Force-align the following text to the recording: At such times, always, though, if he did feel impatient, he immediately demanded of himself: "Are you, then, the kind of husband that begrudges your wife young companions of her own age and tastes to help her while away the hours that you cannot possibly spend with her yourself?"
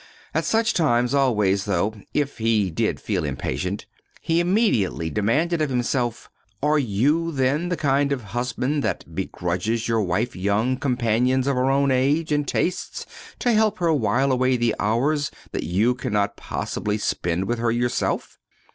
At 0.33 0.45
such 0.45 0.73
times, 0.73 1.13
always, 1.13 1.65
though, 1.65 1.93
if 2.11 2.39
he 2.39 2.71
did 2.71 2.99
feel 2.99 3.23
impatient, 3.23 3.85
he 4.19 4.39
immediately 4.39 5.11
demanded 5.11 5.61
of 5.61 5.69
himself: 5.69 6.27
"Are 6.63 6.79
you, 6.79 7.31
then, 7.31 7.69
the 7.69 7.77
kind 7.77 8.11
of 8.11 8.23
husband 8.23 8.81
that 8.83 9.13
begrudges 9.13 9.87
your 9.87 10.01
wife 10.01 10.35
young 10.35 10.77
companions 10.77 11.45
of 11.45 11.53
her 11.55 11.69
own 11.69 11.91
age 11.91 12.31
and 12.31 12.47
tastes 12.47 13.05
to 13.37 13.53
help 13.53 13.77
her 13.77 13.93
while 13.93 14.31
away 14.31 14.57
the 14.57 14.73
hours 14.79 15.29
that 15.51 15.65
you 15.65 15.93
cannot 15.93 16.35
possibly 16.35 16.97
spend 16.97 17.45
with 17.45 17.59
her 17.59 17.69
yourself?" 17.69 18.39